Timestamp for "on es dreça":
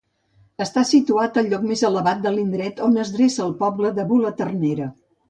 2.87-3.45